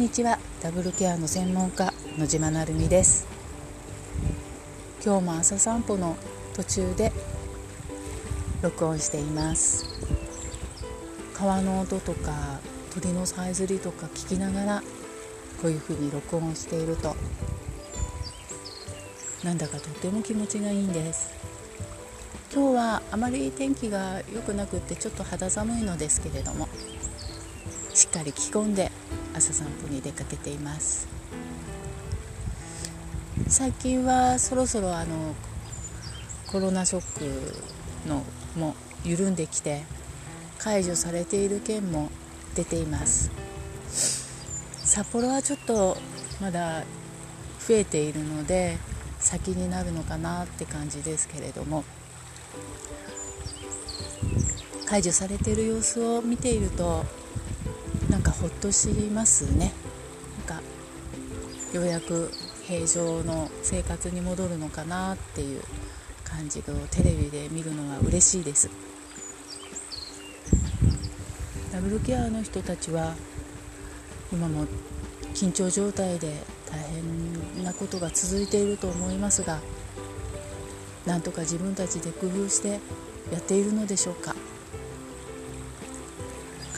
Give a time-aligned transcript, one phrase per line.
[0.00, 0.38] にちは。
[0.62, 3.26] ダブルケアの専門家野島なるみです。
[5.04, 6.16] 今日も朝散歩の
[6.54, 7.12] 途中で
[8.62, 9.84] 録音しています。
[11.34, 12.60] 川の音とか
[12.94, 14.82] 鳥のさえずりとか聞きながら
[15.60, 17.14] こういうふうに録音していると。
[19.44, 21.34] なんだかとっても気持ちがいいんです。
[22.54, 26.70] 今日はあまり天気が良くなくってちょっと肌寒いのですけれども
[28.00, 28.90] しっかり着込んで
[29.34, 31.06] 朝散歩に出かけています。
[33.46, 35.34] 最近はそろそろあの
[36.50, 38.22] コロナショックの
[38.56, 39.82] も緩んできて
[40.56, 42.08] 解除されている県も
[42.54, 43.30] 出ています。
[44.82, 45.98] 札幌はちょっと
[46.40, 46.84] まだ
[47.68, 48.78] 増えているので
[49.18, 51.84] 先になるのかなって感じですけれども
[54.86, 57.04] 解除されている様子を見ていると
[58.10, 59.72] なんかほっとしますね。
[60.48, 60.62] なんか
[61.72, 62.30] ようやく
[62.66, 65.62] 平常の生活に戻るのかなっていう
[66.24, 68.68] 感じをテレビで見るのは嬉しいです。
[71.72, 73.14] ダブルケアの人たちは
[74.32, 74.66] 今も
[75.32, 76.34] 緊張状態で
[76.66, 79.60] 大変なことが続いていると思いますが
[81.06, 82.80] なんとか自分たちで工夫して
[83.32, 84.34] やっているのでしょうか。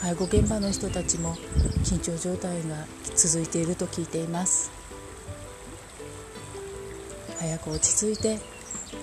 [0.03, 1.33] 介護現場の人たちも
[1.85, 4.69] 緊張状態が続いていると聞いています
[7.39, 8.37] 早く落ち着いて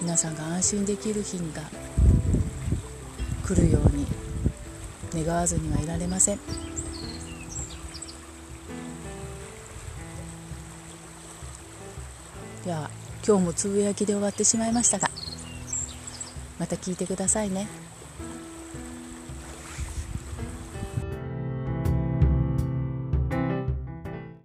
[0.02, 1.62] 皆さんが安心できる日が
[3.46, 6.38] 来るように願わずにはいられません
[12.66, 12.90] では
[13.26, 15.08] 今日もつぶやきで終わってしまいましたが
[16.58, 17.68] また聞いてくださいね。